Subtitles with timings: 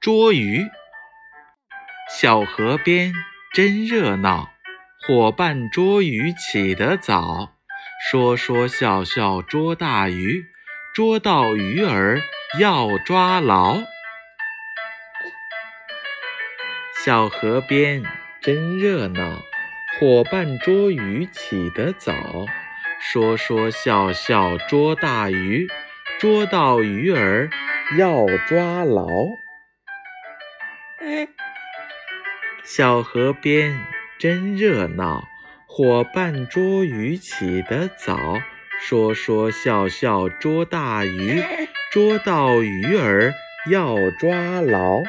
[0.00, 0.64] 捉鱼。
[2.08, 3.12] 小河边
[3.52, 4.48] 真热闹，
[5.04, 7.52] 伙伴捉鱼起得早，
[8.08, 10.44] 说说笑笑捉大鱼，
[10.94, 12.20] 捉到鱼儿
[12.60, 13.78] 要抓牢。
[17.04, 18.04] 小河边
[18.40, 19.42] 真热闹，
[19.98, 22.46] 伙伴捉鱼起得早，
[23.00, 25.66] 说说笑笑捉大鱼，
[26.20, 27.50] 捉到鱼儿
[27.98, 29.08] 要抓牢。
[32.64, 33.78] 小河边
[34.18, 35.24] 真热闹，
[35.66, 38.40] 伙伴捉鱼起得早，
[38.80, 41.42] 说说笑笑捉大鱼，
[41.92, 43.32] 捉到鱼儿
[43.70, 45.02] 要抓牢。